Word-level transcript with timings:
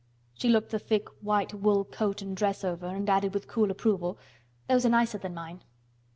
She 0.33 0.49
looked 0.49 0.71
the 0.71 0.79
thick 0.79 1.07
white 1.21 1.53
wool 1.53 1.85
coat 1.85 2.23
and 2.23 2.35
dress 2.35 2.63
over, 2.63 2.87
and 2.87 3.07
added 3.07 3.35
with 3.35 3.47
cool 3.47 3.69
approval: 3.69 4.17
"Those 4.67 4.83
are 4.83 4.89
nicer 4.89 5.19
than 5.19 5.35
mine." 5.35 5.61